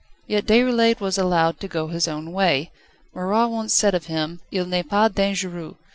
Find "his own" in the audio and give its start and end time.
1.89-2.31